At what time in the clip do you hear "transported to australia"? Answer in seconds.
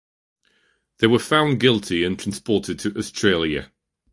2.17-3.71